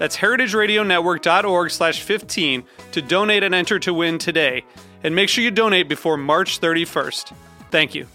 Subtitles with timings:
[0.00, 4.64] That's heritageradionetwork.org slash 15 to donate and enter to win today.
[5.04, 7.34] And make sure you donate before March 31st.
[7.70, 8.06] Thank you.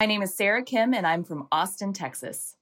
[0.00, 2.56] My name is Sarah Kim, and I'm from Austin, Texas.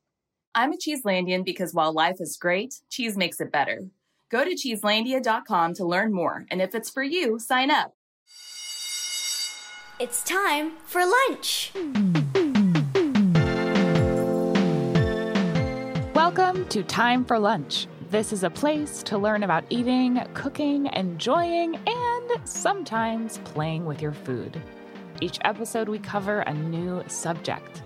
[0.53, 3.86] I'm a Cheeselandian because while life is great, cheese makes it better.
[4.33, 7.94] Go to cheeselandia.com to learn more, and if it's for you, sign up.
[10.00, 11.72] It's time for lunch.
[16.73, 17.87] To Time for Lunch.
[18.09, 24.15] This is a place to learn about eating, cooking, enjoying, and sometimes playing with your
[24.15, 24.59] food.
[25.20, 27.83] Each episode, we cover a new subject.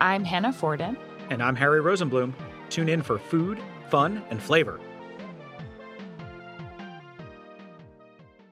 [0.00, 0.96] I'm Hannah Fordin.
[1.28, 2.32] And I'm Harry Rosenblum.
[2.70, 3.58] Tune in for food,
[3.90, 4.80] fun, and flavor.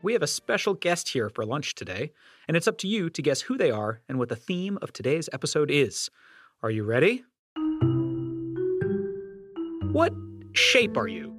[0.02, 2.12] We have a special guest here for lunch today,
[2.46, 4.92] and it's up to you to guess who they are and what the theme of
[4.92, 6.10] today's episode is.
[6.62, 7.24] Are you ready?
[9.94, 10.12] What
[10.54, 11.32] shape are you?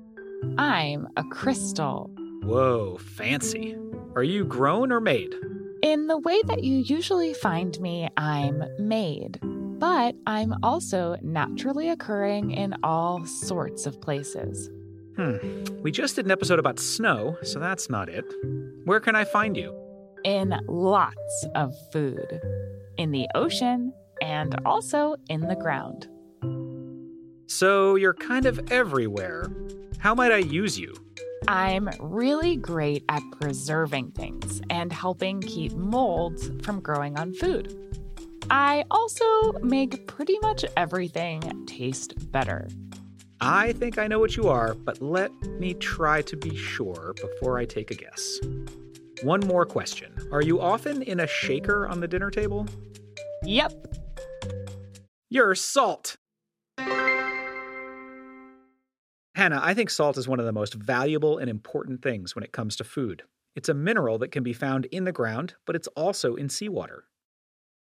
[0.58, 2.10] I'm a crystal.
[2.42, 3.76] Whoa, fancy.
[4.16, 5.36] Are you grown or made?
[5.82, 9.40] In the way that you usually find me, I'm made.
[9.42, 14.70] But I'm also naturally occurring in all sorts of places.
[15.18, 15.36] Hmm.
[15.82, 18.24] We just did an episode about snow, so that's not it.
[18.86, 19.76] Where can I find you?
[20.24, 22.40] In lots of food.
[22.96, 23.92] In the ocean
[24.22, 26.08] and also in the ground.
[27.48, 29.50] So you're kind of everywhere.
[30.00, 30.94] How might I use you?
[31.48, 37.76] I'm really great at preserving things and helping keep molds from growing on food.
[38.50, 42.68] I also make pretty much everything taste better.
[43.42, 47.60] I think I know what you are, but let me try to be sure before
[47.60, 48.40] I take a guess.
[49.24, 52.68] One more question Are you often in a shaker on the dinner table?
[53.44, 53.74] Yep.
[55.30, 56.16] You're salt.
[59.36, 62.54] Hannah, I think salt is one of the most valuable and important things when it
[62.54, 63.24] comes to food.
[63.54, 67.06] It's a mineral that can be found in the ground, but it's also in seawater.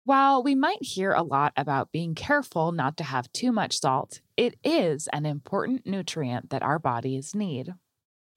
[0.03, 4.21] While we might hear a lot about being careful not to have too much salt,
[4.37, 7.73] it is an important nutrient that our bodies need.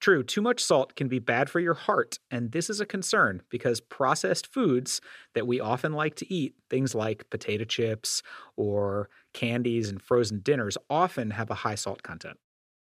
[0.01, 3.43] True, too much salt can be bad for your heart, and this is a concern
[3.49, 5.01] because processed foods
[5.35, 8.23] that we often like to eat, things like potato chips
[8.57, 12.39] or candies and frozen dinners, often have a high salt content.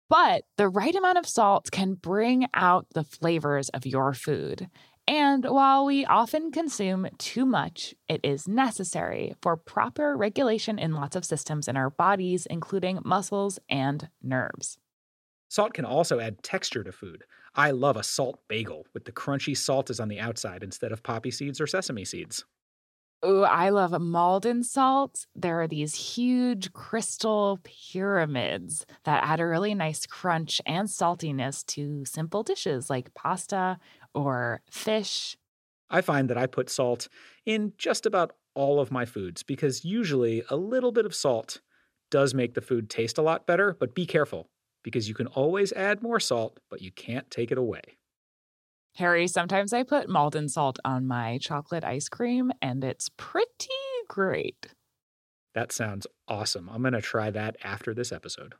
[0.09, 4.69] But the right amount of salt can bring out the flavors of your food.
[5.07, 11.17] And while we often consume too much, it is necessary for proper regulation in lots
[11.17, 14.79] of systems in our bodies, including muscles and nerves.
[15.49, 17.25] Salt can also add texture to food.
[17.55, 21.03] I love a salt bagel with the crunchy salt is on the outside instead of
[21.03, 22.45] poppy seeds or sesame seeds.
[23.27, 25.27] Ooh, I love Maldon salt.
[25.35, 32.05] There are these huge crystal pyramids that add a really nice crunch and saltiness to
[32.05, 33.79] simple dishes like pasta
[34.15, 35.37] or fish.
[35.91, 37.09] I find that I put salt
[37.45, 41.61] in just about all of my foods because usually a little bit of salt
[42.11, 44.49] does make the food taste a lot better, but be careful
[44.85, 47.99] because you can always add more salt, but you can't take it away.
[48.99, 53.69] Harry, sometimes I put Maldon salt on my chocolate ice cream, and it's pretty
[54.09, 54.75] great.
[55.55, 56.69] That sounds awesome.
[56.69, 58.57] I'm going to try that after this episode.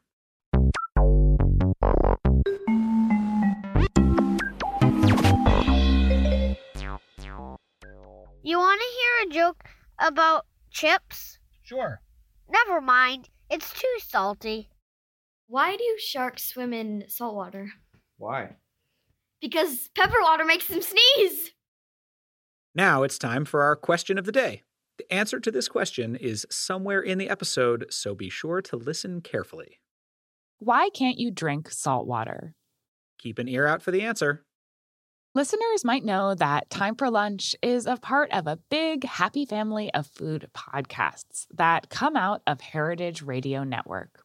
[8.45, 9.65] You want to hear a joke
[9.99, 11.41] about chips?
[11.65, 12.01] Sure.
[12.49, 13.29] Never mind.
[13.51, 14.71] It's too salty.
[15.49, 17.73] Why do sharks swim in salt water?
[18.19, 18.51] Why?
[19.41, 21.53] Because pepper water makes them sneeze.
[22.75, 24.63] Now it's time for our question of the day.
[24.99, 29.21] The answer to this question is somewhere in the episode, so be sure to listen
[29.21, 29.79] carefully.
[30.59, 32.55] Why can't you drink salt water?
[33.19, 34.45] Keep an ear out for the answer.
[35.35, 39.93] Listeners might know that Time for Lunch is a part of a big, happy family
[39.95, 44.25] of food podcasts that come out of Heritage Radio Network.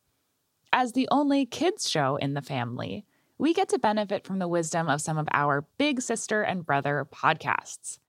[0.72, 3.06] As the only kids show in the family,
[3.38, 7.08] we get to benefit from the wisdom of some of our big sister and brother
[7.12, 8.00] podcasts.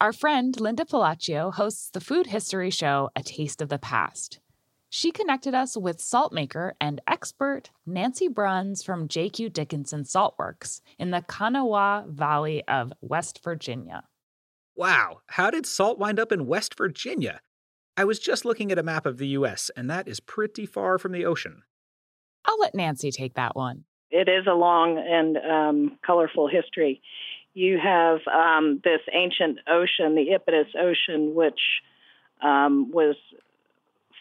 [0.00, 4.40] Our friend Linda Pelaccio hosts the food history show A Taste of the Past.
[4.90, 9.50] She connected us with salt maker and expert Nancy Bruns from J.Q.
[9.50, 14.04] Dickinson Saltworks in the Kanawha Valley of West Virginia.
[14.74, 17.40] Wow, how did salt wind up in West Virginia?
[17.96, 20.98] I was just looking at a map of the US, and that is pretty far
[20.98, 21.64] from the ocean.
[22.44, 23.84] I'll let Nancy take that one.
[24.10, 27.00] It is a long and um, colorful history.
[27.54, 31.60] You have um, this ancient ocean, the Iapetus Ocean, which
[32.42, 33.16] um, was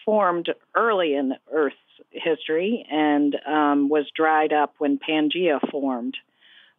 [0.04, 1.76] formed early in Earth's
[2.12, 6.16] history and um, was dried up when Pangea formed.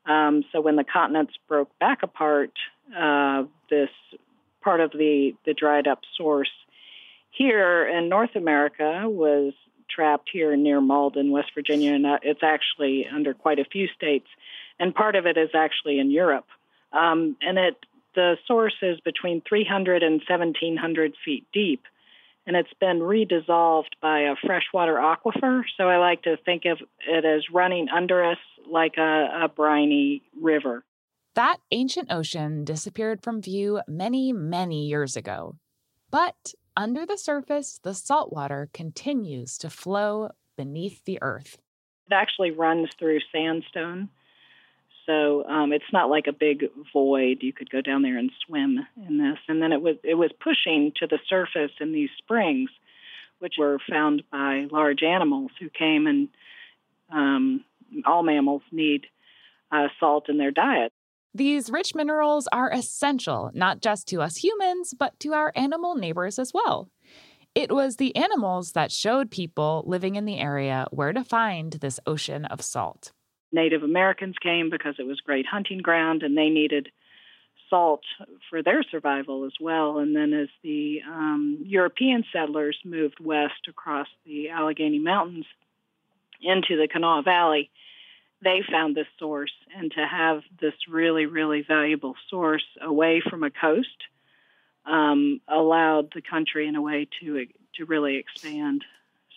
[0.07, 2.53] Um, so when the continents broke back apart,
[2.97, 3.91] uh, this
[4.63, 6.51] part of the, the dried up source
[7.31, 9.53] here in North America was
[9.89, 14.27] trapped here near Malden, West Virginia, and it's actually under quite a few states,
[14.79, 16.47] and part of it is actually in Europe.
[16.93, 17.77] Um, and it
[18.15, 21.83] the source is between 300 and 1700 feet deep
[22.49, 25.63] and it's been redissolved by a freshwater aquifer.
[25.77, 30.23] So I like to think of it as running under us like a, a briny
[30.41, 30.83] river.
[31.35, 35.57] That ancient ocean disappeared from view many, many years ago.
[36.11, 41.59] But under the surface, the salt water continues to flow beneath the earth.
[42.09, 44.09] It actually runs through sandstone.
[45.05, 47.39] So um, it's not like a big void.
[47.41, 48.79] You could go down there and swim
[49.09, 49.39] in this.
[49.49, 52.71] And then it was it was pushing to the surface in these springs,
[53.41, 56.29] which were found by large animals who came and
[57.11, 57.65] um,
[58.07, 59.07] all mammals need
[59.73, 60.93] uh, salt in their diet.
[61.35, 66.39] These rich minerals are essential not just to us humans, but to our animal neighbors
[66.39, 66.91] as well.
[67.55, 71.99] It was the animals that showed people living in the area where to find this
[72.07, 73.13] ocean of salt.
[73.51, 76.91] Native Americans came because it was great hunting ground and they needed
[77.71, 78.03] salt
[78.49, 79.99] for their survival as well.
[79.99, 85.47] And then as the um, European settlers moved west across the Allegheny Mountains
[86.41, 87.71] into the Kanawha Valley,
[88.43, 89.53] they found this source.
[89.77, 93.89] And to have this really, really valuable source away from a coast
[94.87, 98.85] um, allowed the country in a way to to really expand.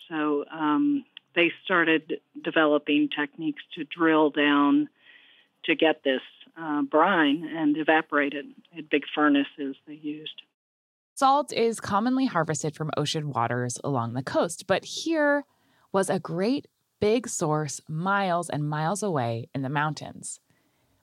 [0.08, 1.04] So um,
[1.34, 4.88] they started developing techniques to drill down
[5.64, 6.22] to get this
[6.60, 8.46] uh, brine and evaporate it
[8.76, 10.42] in big furnaces they used.
[11.14, 15.44] Salt is commonly harvested from ocean waters along the coast, but here
[15.92, 16.66] was a great
[17.02, 20.38] big source miles and miles away in the mountains.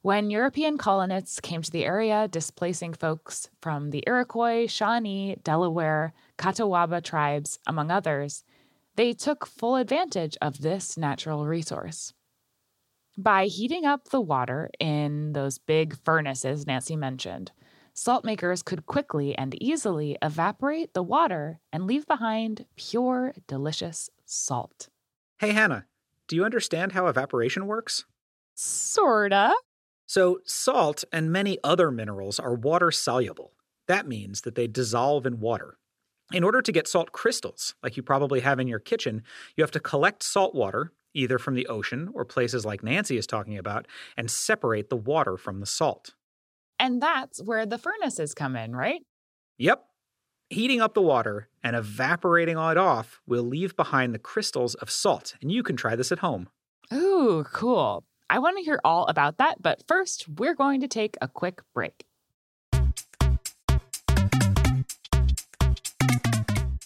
[0.01, 7.01] When European colonists came to the area, displacing folks from the Iroquois, Shawnee, Delaware, Catawba
[7.01, 8.45] tribes, among others,
[8.95, 12.13] they took full advantage of this natural resource.
[13.17, 17.51] By heating up the water in those big furnaces Nancy mentioned,
[17.93, 24.87] salt makers could quickly and easily evaporate the water and leave behind pure, delicious salt.
[25.39, 25.85] Hey, Hannah,
[26.29, 28.05] do you understand how evaporation works?
[28.55, 29.53] Sorta.
[30.05, 33.53] So, salt and many other minerals are water soluble.
[33.87, 35.77] That means that they dissolve in water.
[36.31, 39.23] In order to get salt crystals, like you probably have in your kitchen,
[39.57, 43.25] you have to collect salt water, either from the ocean or places like Nancy is
[43.25, 46.13] talking about, and separate the water from the salt.
[46.77, 49.01] And that's where the furnaces come in, right?
[49.57, 49.83] Yep.
[50.51, 55.35] Heating up the water and evaporating it off will leave behind the crystals of salt,
[55.43, 56.49] and you can try this at home.
[56.91, 58.03] Ooh, cool.
[58.31, 61.61] I want to hear all about that, but first, we're going to take a quick
[61.75, 62.07] break.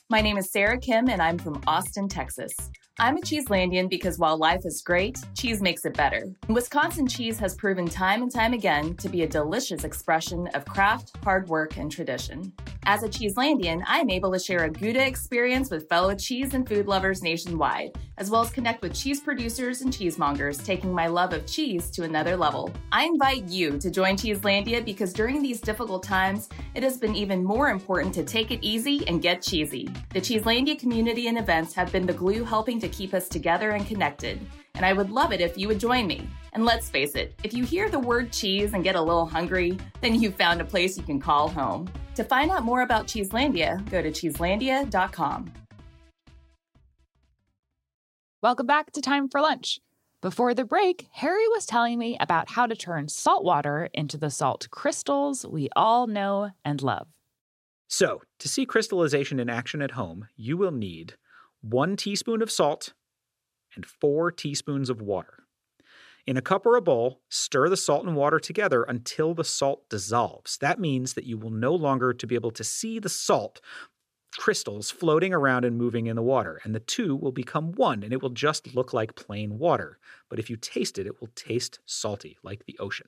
[0.10, 2.54] My name is Sarah Kim, and I'm from Austin, Texas.
[3.00, 6.32] I'm a Cheeselandian because while life is great, cheese makes it better.
[6.48, 11.18] Wisconsin cheese has proven time and time again to be a delicious expression of craft,
[11.24, 12.54] hard work, and tradition.
[12.86, 16.86] As a Cheeselandian, I'm able to share a Gouda experience with fellow cheese and food
[16.86, 21.48] lovers nationwide, as well as connect with cheese producers and cheesemongers, taking my love of
[21.48, 22.72] cheese to another level.
[22.92, 27.44] I invite you to join Cheeselandia because during these difficult times, it has been even
[27.44, 29.90] more important to take it easy and get cheesy.
[30.14, 33.88] The Cheeselandia community and events have been the glue helping to keep us together and
[33.88, 34.40] connected,
[34.76, 36.28] and I would love it if you would join me.
[36.52, 39.78] And let's face it, if you hear the word cheese and get a little hungry,
[40.02, 41.90] then you've found a place you can call home.
[42.16, 45.54] To find out more about Cheeselandia, go to cheeselandia.com.
[48.42, 49.80] Welcome back to Time for Lunch.
[50.22, 54.30] Before the break, Harry was telling me about how to turn salt water into the
[54.30, 57.08] salt crystals we all know and love.
[57.88, 61.16] So, to see crystallization in action at home, you will need
[61.64, 62.94] one teaspoon of salt
[63.76, 65.46] and four teaspoons of water.
[66.26, 69.90] In a cup or a bowl, stir the salt and water together until the salt
[69.90, 70.58] dissolves.
[70.58, 73.60] That means that you will no longer to be able to see the salt
[74.38, 78.14] crystals floating around and moving in the water, and the two will become one, and
[78.14, 80.00] it will just look like plain water.
[80.30, 83.08] But if you taste it, it will taste salty, like the ocean.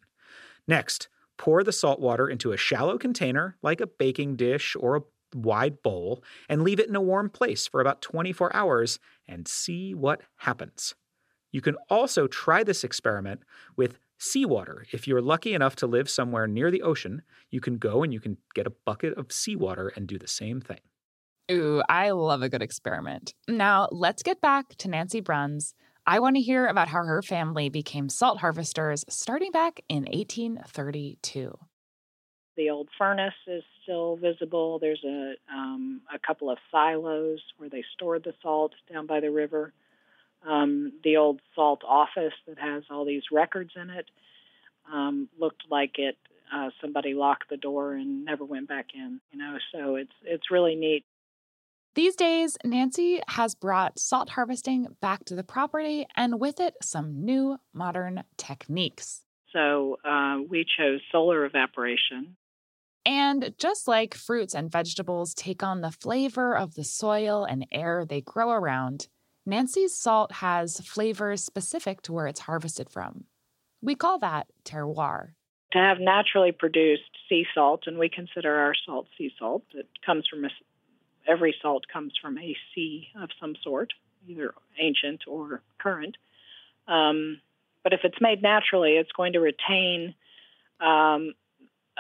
[0.68, 1.08] Next,
[1.38, 5.02] pour the salt water into a shallow container, like a baking dish or a
[5.36, 9.94] wide bowl, and leave it in a warm place for about 24 hours and see
[9.94, 10.96] what happens.
[11.52, 13.42] You can also try this experiment
[13.78, 14.86] with seawater.
[14.92, 18.20] If you're lucky enough to live somewhere near the ocean, you can go and you
[18.20, 20.80] can get a bucket of seawater and do the same thing.
[21.52, 23.34] Ooh, I love a good experiment.
[23.48, 25.76] Now, let's get back to Nancy Bruns.
[26.08, 31.58] I want to hear about how her family became salt harvesters starting back in 1832.
[32.58, 34.80] The old furnace is still visible.
[34.80, 39.32] There's a um, a couple of silos where they stored the salt down by the
[39.32, 39.74] river.
[40.48, 44.06] Um, the old salt office that has all these records in it
[44.92, 46.18] um, looked like it.
[46.54, 49.20] Uh, somebody locked the door and never went back in.
[49.32, 51.04] You know, so it's it's really neat.
[51.96, 57.24] These days, Nancy has brought salt harvesting back to the property and with it some
[57.24, 59.22] new modern techniques.
[59.54, 62.36] So uh, we chose solar evaporation.
[63.06, 68.06] And just like fruits and vegetables take on the flavor of the soil and air
[68.08, 69.08] they grow around,
[69.46, 73.26] Nancy's salt has flavors specific to where it's harvested from.
[73.82, 75.34] We call that terroir.
[75.74, 80.26] To have naturally produced sea salt, and we consider our salt sea salt, it comes
[80.28, 80.50] from a
[81.28, 83.94] every salt comes from a sea of some sort,
[84.28, 86.16] either ancient or current.
[86.88, 87.42] Um,
[87.84, 90.16] but if it's made naturally, it's going to retain
[90.80, 91.34] um,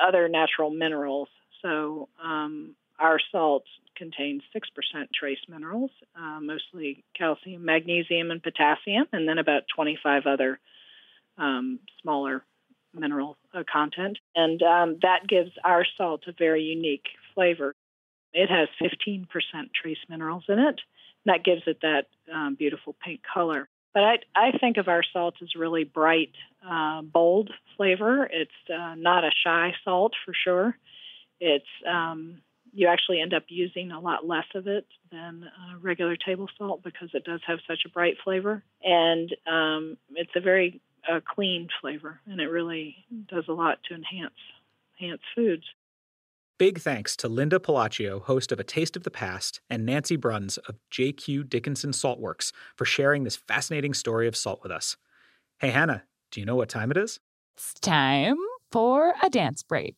[0.01, 1.29] other natural minerals.
[1.61, 3.63] So um, our salt
[3.95, 4.61] contains 6%
[5.13, 10.59] trace minerals, uh, mostly calcium, magnesium, and potassium, and then about 25 other
[11.37, 12.43] um, smaller
[12.93, 14.17] mineral uh, content.
[14.35, 17.75] And um, that gives our salt a very unique flavor.
[18.33, 19.27] It has 15%
[19.73, 20.81] trace minerals in it.
[21.25, 23.67] And That gives it that um, beautiful pink color.
[23.95, 26.33] But I, I think of our salt as really bright,
[26.69, 28.29] uh, bold flavor.
[28.29, 30.77] It's uh, not a shy salt for sure.
[31.39, 32.41] It's um,
[32.73, 36.83] you actually end up using a lot less of it than uh, regular table salt
[36.83, 41.69] because it does have such a bright flavor, and um, it's a very uh, clean
[41.79, 42.97] flavor, and it really
[43.29, 44.33] does a lot to enhance
[44.99, 45.63] enhance foods.
[46.57, 50.57] Big thanks to Linda Pelaccio, host of A Taste of the Past, and Nancy Bruns
[50.57, 54.95] of JQ Dickinson Saltworks for sharing this fascinating story of salt with us.
[55.59, 57.19] Hey, Hannah, do you know what time it is?
[57.57, 58.37] It's time
[58.71, 59.95] for a dance break.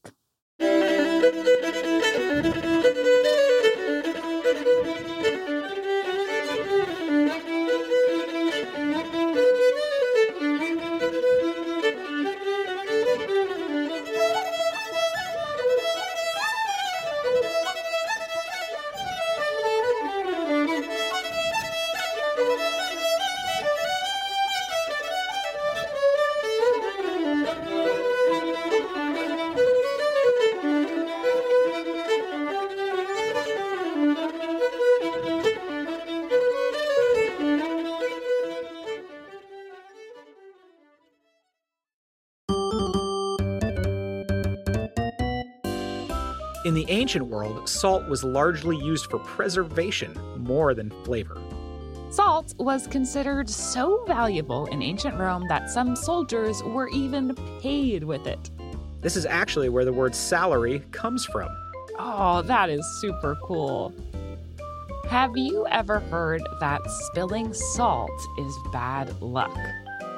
[46.67, 51.41] In the ancient world, salt was largely used for preservation more than flavor.
[52.09, 58.27] Salt was considered so valuable in ancient Rome that some soldiers were even paid with
[58.27, 58.51] it.
[58.99, 61.47] This is actually where the word salary comes from.
[61.97, 63.93] Oh, that is super cool.
[65.07, 69.57] Have you ever heard that spilling salt is bad luck?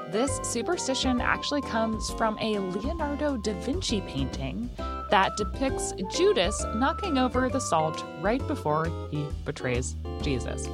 [0.10, 4.72] This superstition actually comes from a Leonardo da Vinci painting
[5.10, 10.68] that depicts Judas knocking over the salt right before he betrays Jesus.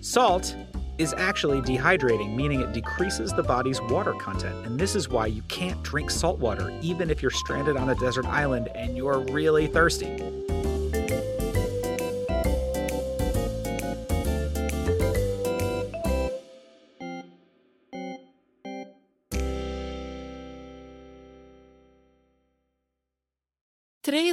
[0.00, 0.56] Salt
[0.98, 4.66] is actually dehydrating, meaning it decreases the body's water content.
[4.66, 7.94] And this is why you can't drink salt water, even if you're stranded on a
[7.94, 10.41] desert island and you're really thirsty.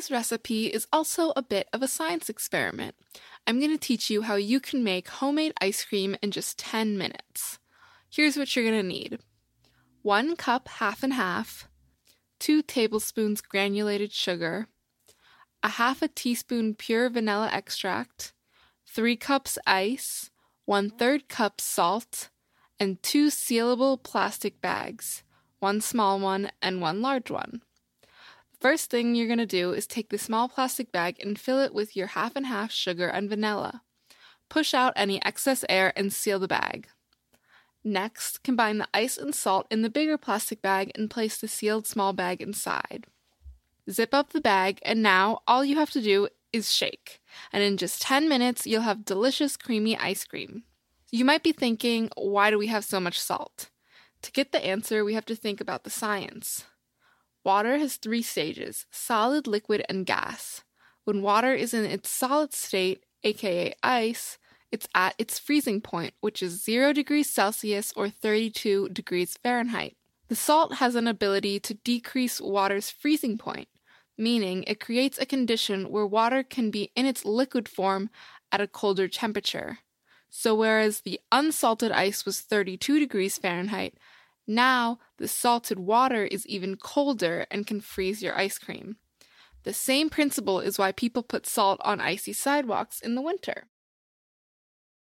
[0.10, 2.96] Today's recipe is also a bit of a science experiment.
[3.46, 6.98] I'm going to teach you how you can make homemade ice cream in just 10
[6.98, 7.60] minutes.
[8.10, 9.20] Here's what you're going to need
[10.02, 11.70] 1 cup half and half,
[12.40, 14.68] 2 tablespoons granulated sugar,
[15.62, 18.34] a half a teaspoon pure vanilla extract,
[18.88, 20.32] 3 cups ice,
[20.66, 22.30] 1 3rd cup salt,
[22.80, 25.22] and 2 sealable plastic bags,
[25.60, 27.62] one small one and one large one.
[28.60, 31.74] First thing you're going to do is take the small plastic bag and fill it
[31.74, 33.84] with your half and half sugar and vanilla.
[34.50, 36.88] Push out any excess air and seal the bag.
[37.86, 41.88] Next, combine the ice and salt in the bigger plastic bag and place the sealed
[41.88, 43.06] small bag inside.
[43.90, 47.22] Zip up the bag, and now all you have to do is shake.
[47.54, 50.64] And in just 10 minutes, you'll have delicious creamy ice cream.
[51.12, 53.70] You might be thinking, why do we have so much salt?
[54.24, 56.66] To get the answer, we have to think about the science.
[57.44, 60.64] Water has three stages solid, liquid, and gas.
[61.06, 64.38] When water is in its solid state, aka ice,
[64.72, 69.96] it's at its freezing point, which is 0 degrees Celsius or 32 degrees Fahrenheit.
[70.28, 73.68] The salt has an ability to decrease water's freezing point,
[74.16, 78.12] meaning it creates a condition where water can be in its liquid form
[78.52, 79.80] at a colder temperature.
[80.30, 83.96] So, whereas the unsalted ice was 32 degrees Fahrenheit,
[84.50, 88.98] now the salted water is even colder and can freeze your ice cream.
[89.64, 93.68] The same principle is why people put salt on icy sidewalks in the winter.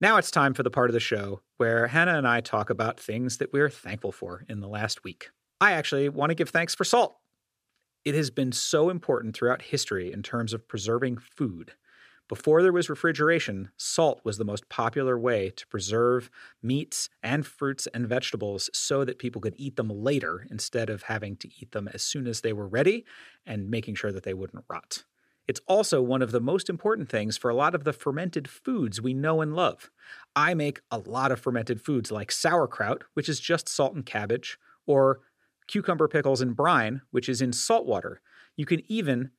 [0.01, 2.99] Now it's time for the part of the show where Hannah and I talk about
[2.99, 5.31] things that we're thankful for in the last week.
[5.61, 7.17] I actually want to give thanks for salt.
[8.05, 11.73] It has been so important throughout history in terms of preserving food.
[12.29, 16.29] Before there was refrigeration, salt was the most popular way to preserve
[16.61, 21.37] meats and fruits and vegetables so that people could eat them later instead of having
[21.37, 23.05] to eat them as soon as they were ready
[23.47, 25.05] and making sure that they wouldn't rot.
[25.47, 29.01] It's also one of the most important things for a lot of the fermented foods
[29.01, 29.91] we know and love.
[30.35, 34.59] I make a lot of fermented foods like sauerkraut, which is just salt and cabbage,
[34.85, 35.21] or
[35.69, 38.21] cucumber pickles and brine, which is in salt water.
[38.57, 39.31] You can even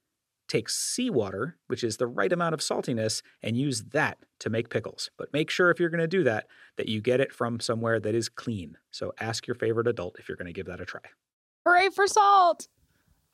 [0.48, 5.10] take seawater, which is the right amount of saltiness, and use that to make pickles.
[5.18, 8.00] But make sure if you're going to do that, that you get it from somewhere
[8.00, 8.78] that is clean.
[8.92, 11.02] So ask your favorite adult if you're going to give that a try.
[11.66, 12.68] Hooray for salt!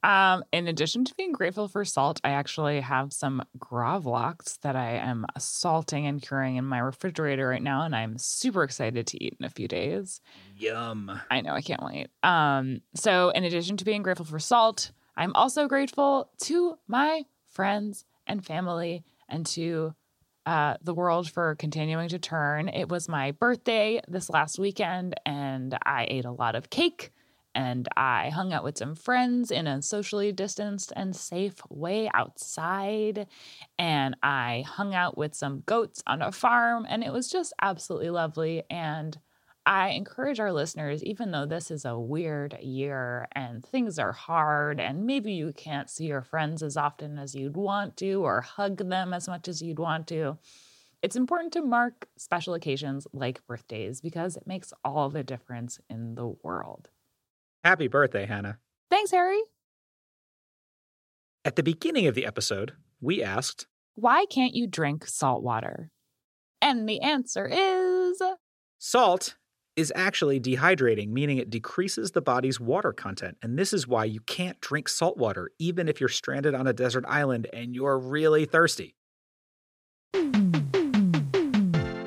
[0.03, 4.95] Um, in addition to being grateful for salt, I actually have some gravlax that I
[4.95, 9.38] am salting and curing in my refrigerator right now, and I'm super excited to eat
[9.39, 10.19] in a few days.
[10.57, 11.21] Yum.
[11.31, 12.09] I know, I can't wait.
[12.21, 18.06] Um, so in addition to being grateful for salt, I'm also grateful to my friends
[18.28, 19.93] and family and to
[20.45, 22.67] uh, the world for continuing to turn.
[22.67, 27.12] It was my birthday this last weekend, and I ate a lot of cake
[27.56, 33.28] and I hung out with some friends in a socially distanced and safe way outside.
[33.78, 38.10] And I hung out with some goats on a farm, and it was just absolutely
[38.10, 38.63] lovely.
[38.69, 39.17] And
[39.65, 44.80] I encourage our listeners, even though this is a weird year and things are hard,
[44.80, 48.78] and maybe you can't see your friends as often as you'd want to or hug
[48.89, 50.38] them as much as you'd want to,
[51.02, 56.15] it's important to mark special occasions like birthdays because it makes all the difference in
[56.15, 56.89] the world.
[57.63, 58.58] Happy birthday, Hannah.
[58.89, 59.39] Thanks, Harry.
[61.45, 65.89] At the beginning of the episode, we asked, Why can't you drink salt water?
[66.62, 68.21] And the answer is
[68.78, 69.36] Salt
[69.75, 73.38] is actually dehydrating, meaning it decreases the body's water content.
[73.41, 76.73] And this is why you can't drink salt water, even if you're stranded on a
[76.73, 78.95] desert island and you're really thirsty.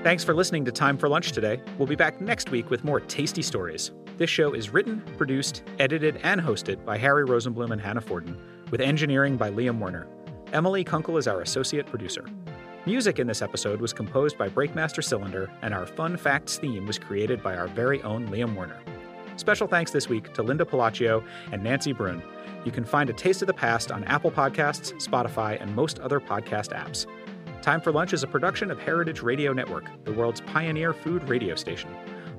[0.04, 1.60] Thanks for listening to Time for Lunch today.
[1.78, 3.90] We'll be back next week with more tasty stories.
[4.18, 8.36] This show is written, produced, edited, and hosted by Harry Rosenblum and Hannah Fordin,
[8.70, 10.06] with engineering by Liam Werner.
[10.52, 12.24] Emily Kunkel is our associate producer.
[12.86, 17.00] Music in this episode was composed by Breakmaster Cylinder, and our Fun Facts theme was
[17.00, 18.78] created by our very own Liam Werner.
[19.34, 22.22] Special thanks this week to Linda Pelaccio and Nancy Brun.
[22.64, 26.20] You can find A Taste of the Past on Apple Podcasts, Spotify, and most other
[26.20, 27.06] podcast apps.
[27.60, 31.56] Time for Lunch is a production of Heritage Radio Network, the world's pioneer food radio
[31.56, 31.90] station.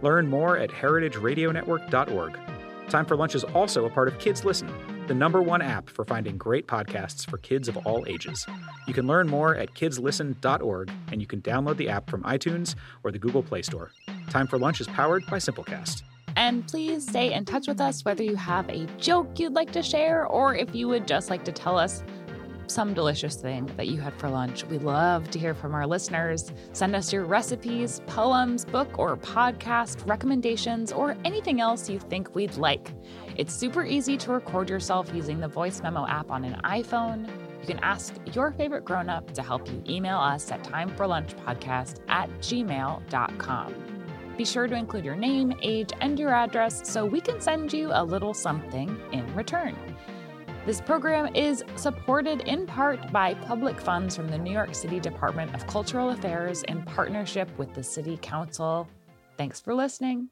[0.01, 2.39] Learn more at heritageradionetwork.org.
[2.87, 4.73] Time for Lunch is also a part of Kids Listen,
[5.07, 8.45] the number one app for finding great podcasts for kids of all ages.
[8.87, 13.11] You can learn more at kidslisten.org, and you can download the app from iTunes or
[13.11, 13.91] the Google Play Store.
[14.29, 16.03] Time for Lunch is powered by Simplecast.
[16.35, 19.81] And please stay in touch with us whether you have a joke you'd like to
[19.81, 22.03] share or if you would just like to tell us
[22.67, 24.63] some delicious thing that you had for lunch.
[24.65, 26.51] We love to hear from our listeners.
[26.73, 32.55] Send us your recipes, poems, book, or podcast recommendations, or anything else you think we'd
[32.57, 32.91] like.
[33.35, 37.27] It's super easy to record yourself using the voice memo app on an iPhone.
[37.61, 42.29] You can ask your favorite grown up to help you email us at timeforlunchpodcast at
[42.39, 43.75] gmail.com.
[44.37, 47.89] Be sure to include your name, age, and your address so we can send you
[47.91, 49.75] a little something in return.
[50.67, 55.55] This program is supported in part by public funds from the New York City Department
[55.55, 58.85] of Cultural Affairs in partnership with the City Council.
[59.37, 60.27] Thanks for listening.